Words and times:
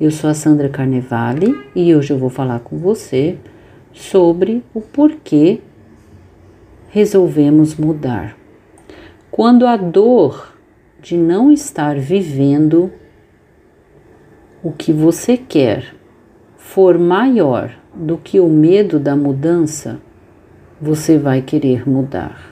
Eu 0.00 0.10
sou 0.10 0.30
a 0.30 0.34
Sandra 0.34 0.70
Carnevale 0.70 1.54
e 1.76 1.94
hoje 1.94 2.14
eu 2.14 2.18
vou 2.18 2.30
falar 2.30 2.60
com 2.60 2.78
você 2.78 3.36
sobre 3.92 4.64
o 4.72 4.80
porquê 4.80 5.60
resolvemos 6.88 7.76
mudar. 7.76 8.34
Quando 9.30 9.66
a 9.66 9.76
dor 9.76 10.56
de 10.98 11.14
não 11.14 11.52
estar 11.52 11.98
vivendo 11.98 12.90
o 14.62 14.72
que 14.72 14.94
você 14.94 15.36
quer 15.36 15.94
for 16.72 16.98
maior 16.98 17.70
do 17.94 18.16
que 18.16 18.40
o 18.40 18.48
medo 18.48 18.98
da 18.98 19.14
mudança, 19.14 20.00
você 20.80 21.18
vai 21.18 21.42
querer 21.42 21.86
mudar. 21.86 22.50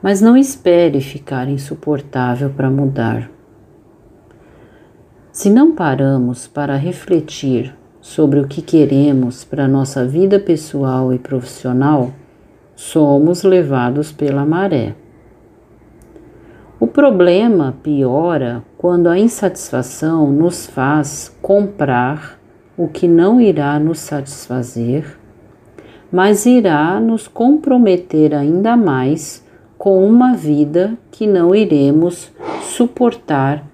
Mas 0.00 0.20
não 0.20 0.36
espere 0.36 1.00
ficar 1.00 1.48
insuportável 1.48 2.50
para 2.50 2.70
mudar. 2.70 3.28
Se 5.32 5.50
não 5.50 5.74
paramos 5.74 6.46
para 6.46 6.76
refletir 6.76 7.74
sobre 8.00 8.38
o 8.38 8.46
que 8.46 8.62
queremos 8.62 9.42
para 9.42 9.66
nossa 9.66 10.06
vida 10.06 10.38
pessoal 10.38 11.12
e 11.12 11.18
profissional, 11.18 12.12
somos 12.76 13.42
levados 13.42 14.12
pela 14.12 14.46
maré. 14.46 14.94
O 16.98 17.00
problema 17.00 17.76
piora 17.80 18.64
quando 18.76 19.06
a 19.06 19.16
insatisfação 19.16 20.32
nos 20.32 20.66
faz 20.66 21.32
comprar 21.40 22.40
o 22.76 22.88
que 22.88 23.06
não 23.06 23.40
irá 23.40 23.78
nos 23.78 24.00
satisfazer, 24.00 25.16
mas 26.10 26.44
irá 26.44 26.98
nos 26.98 27.28
comprometer 27.28 28.34
ainda 28.34 28.76
mais 28.76 29.46
com 29.78 30.04
uma 30.04 30.34
vida 30.34 30.98
que 31.12 31.24
não 31.24 31.54
iremos 31.54 32.32
suportar 32.62 33.64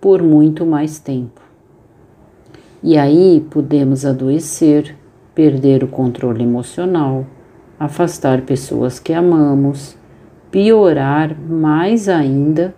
por 0.00 0.22
muito 0.22 0.64
mais 0.64 0.98
tempo. 0.98 1.42
E 2.82 2.96
aí 2.96 3.46
podemos 3.50 4.06
adoecer, 4.06 4.96
perder 5.34 5.84
o 5.84 5.88
controle 5.88 6.42
emocional, 6.42 7.26
afastar 7.78 8.40
pessoas 8.40 8.98
que 8.98 9.12
amamos 9.12 9.94
piorar 10.52 11.34
mais 11.36 12.08
ainda 12.08 12.74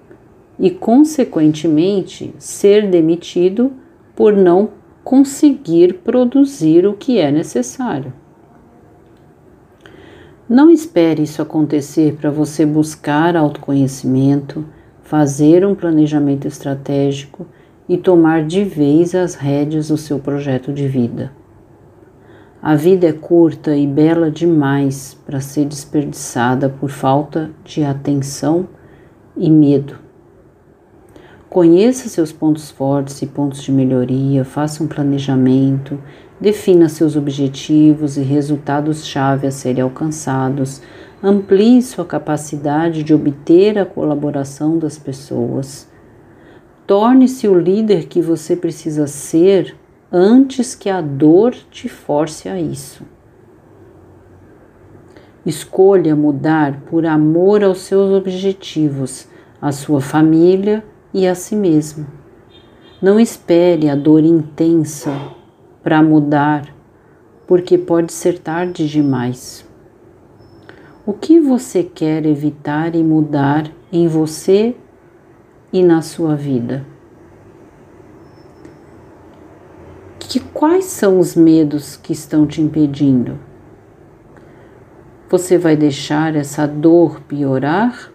e, 0.59 0.71
consequentemente, 0.71 2.33
ser 2.39 2.89
demitido 2.89 3.73
por 4.15 4.33
não 4.33 4.71
conseguir 5.03 5.95
produzir 5.95 6.87
o 6.87 6.95
que 6.95 7.19
é 7.19 7.31
necessário. 7.31 8.13
Não 10.49 10.71
espere 10.71 11.25
isso 11.25 11.43
acontecer 11.43 12.15
para 12.15 12.31
você 12.31 12.65
buscar 12.65 13.37
autoconhecimento, 13.37 14.65
fazer 15.03 15.67
um 15.67 15.75
planejamento 15.75 16.47
estratégico 16.47 17.47
e 17.89 17.99
tomar 17.99 18.45
de 18.45 18.63
vez 18.63 19.15
as 19.15 19.35
rédeas 19.35 19.89
do 19.89 19.97
seu 19.97 20.19
projeto 20.19 20.73
de 20.73 20.87
vida. 20.87 21.33
A 22.67 22.77
vida 22.77 23.07
é 23.07 23.13
curta 23.13 23.77
e 23.77 23.87
bela 23.87 24.31
demais 24.31 25.19
para 25.27 25.39
ser 25.39 25.67
desperdiçada 25.67 26.67
por 26.67 26.89
falta 26.89 27.51
de 27.63 27.85
atenção 27.85 28.67
e 29.37 29.51
medo. 29.51 29.99
Conheça 31.51 32.09
seus 32.09 32.33
pontos 32.33 32.71
fortes 32.71 33.21
e 33.21 33.27
pontos 33.27 33.63
de 33.63 33.71
melhoria, 33.71 34.47
faça 34.47 34.83
um 34.83 34.87
planejamento, 34.87 36.01
defina 36.41 36.89
seus 36.89 37.17
objetivos 37.17 38.17
e 38.17 38.23
resultados-chave 38.23 39.47
a 39.47 39.51
serem 39.51 39.83
alcançados, 39.83 40.81
amplie 41.23 41.83
sua 41.83 42.07
capacidade 42.07 43.03
de 43.03 43.13
obter 43.13 43.79
a 43.79 43.85
colaboração 43.85 44.79
das 44.79 44.97
pessoas. 44.97 45.87
Torne-se 46.87 47.47
o 47.47 47.59
líder 47.59 48.07
que 48.07 48.23
você 48.23 48.57
precisa 48.57 49.07
ser 49.07 49.77
antes 50.13 50.75
que 50.75 50.89
a 50.89 51.01
dor 51.01 51.55
te 51.71 51.89
force 51.89 52.49
a 52.49 52.61
isso. 52.61 53.05
Escolha 55.45 56.17
mudar 56.17 56.81
por 56.87 57.05
amor 57.05 57.63
aos 57.63 57.79
seus 57.79 58.11
objetivos, 58.11 59.29
à 59.61 59.73
sua 59.73 60.01
família 60.01 60.85
e 61.13 61.27
a 61.27 61.35
si 61.35 61.55
mesmo. 61.55 62.07
Não 63.03 63.21
espere 63.21 63.91
a 63.91 63.95
dor 63.95 64.25
intensa 64.25 65.13
para 65.83 66.03
mudar, 66.03 66.75
porque 67.47 67.77
pode 67.77 68.13
ser 68.13 68.39
tarde 68.39 68.89
demais. 68.89 69.67
O 71.05 71.13
que 71.13 71.39
você 71.39 71.83
quer 71.83 72.25
evitar 72.25 72.95
e 72.95 73.05
mudar 73.05 73.71
em 73.93 74.09
você 74.09 74.75
e 75.71 75.83
na 75.83 76.01
sua 76.01 76.35
vida? 76.35 76.94
Que 80.35 80.41
quais 80.41 80.87
são 80.87 81.21
os 81.21 81.37
medos 81.37 81.97
que 81.97 82.13
estão 82.13 82.45
te 82.45 82.61
impedindo? 82.61 83.39
Você 85.31 85.57
vai 85.57 85.77
deixar 85.77 86.35
essa 86.35 86.67
dor 86.67 87.21
piorar? 87.21 88.11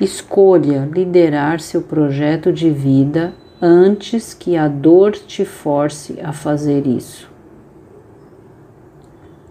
Escolha 0.00 0.88
liderar 0.88 1.58
seu 1.58 1.82
projeto 1.82 2.52
de 2.52 2.70
vida 2.70 3.34
antes 3.60 4.34
que 4.34 4.56
a 4.56 4.68
dor 4.68 5.16
te 5.16 5.44
force 5.44 6.16
a 6.22 6.32
fazer 6.32 6.86
isso. 6.86 7.28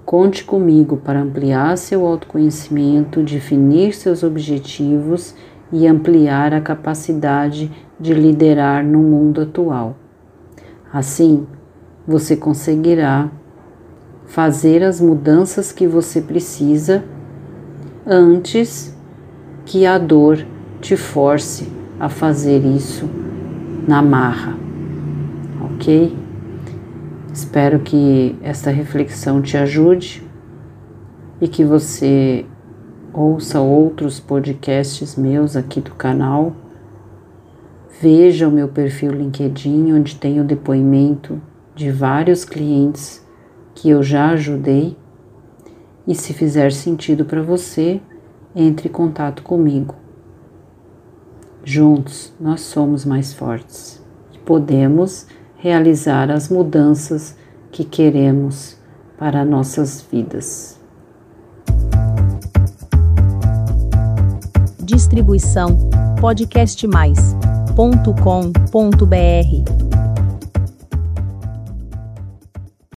Conte 0.06 0.46
comigo 0.46 0.96
para 0.96 1.20
ampliar 1.20 1.78
seu 1.78 2.06
autoconhecimento, 2.06 3.22
definir 3.22 3.94
seus 3.94 4.24
objetivos 4.24 5.36
e 5.74 5.86
ampliar 5.86 6.54
a 6.54 6.62
capacidade 6.62 7.70
de 8.00 8.14
liderar 8.14 8.82
no 8.82 9.00
mundo 9.00 9.42
atual. 9.42 9.98
Assim, 10.96 11.46
você 12.08 12.38
conseguirá 12.38 13.30
fazer 14.28 14.82
as 14.82 15.02
mudanças 15.02 15.74
que 15.74 15.86
você 15.86 16.22
precisa 16.22 17.04
antes 18.08 18.96
que 19.66 19.86
a 19.86 19.98
dor 19.98 20.48
te 20.80 20.96
force 20.96 21.68
a 22.00 22.08
fazer 22.08 22.64
isso 22.64 23.10
na 23.86 24.02
marra, 24.02 24.56
ok? 25.66 26.18
Espero 27.34 27.80
que 27.80 28.34
esta 28.42 28.72
reflexão 28.72 29.42
te 29.42 29.58
ajude 29.58 30.26
e 31.42 31.48
que 31.50 31.66
você 31.66 32.46
ouça 33.12 33.60
outros 33.60 34.22
podcasts 34.22 35.18
meus 35.18 35.58
aqui 35.58 35.82
do 35.82 35.92
canal 35.92 36.56
Veja 38.02 38.48
o 38.48 38.52
meu 38.52 38.68
perfil 38.68 39.12
LinkedIn, 39.12 39.94
onde 39.94 40.16
tenho 40.16 40.44
depoimento 40.44 41.42
de 41.74 41.90
vários 41.92 42.44
clientes 42.44 43.26
que 43.74 43.90
eu 43.90 44.04
já 44.04 44.32
ajudei. 44.32 44.98
E 46.06 46.14
se 46.14 46.34
fizer 46.34 46.72
sentido 46.72 47.26
para 47.26 47.42
você, 47.42 48.02
entre 48.56 48.90
em 48.90 48.92
contato 48.92 49.44
comigo. 49.44 49.96
Juntos 51.64 52.34
nós 52.40 52.62
somos 52.62 53.06
mais 53.06 53.34
fortes 53.34 54.04
e 54.34 54.38
podemos 54.40 55.26
realizar 55.56 56.30
as 56.30 56.50
mudanças 56.50 57.36
que 57.72 57.84
queremos 57.84 58.78
para 59.18 59.44
nossas 59.44 60.06
vidas. 60.12 60.80
Distribuição 64.84 65.90
podcast 66.22 66.86
mais 66.88 67.36
www.cultura.com.br 67.76 70.05